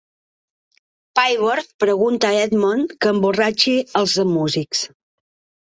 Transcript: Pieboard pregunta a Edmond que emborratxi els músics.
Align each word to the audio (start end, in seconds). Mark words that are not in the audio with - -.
Pieboard 1.19 1.69
pregunta 1.83 2.31
a 2.31 2.39
Edmond 2.47 2.97
que 3.05 3.13
emborratxi 3.17 3.77
els 4.03 4.17
músics. 4.35 4.83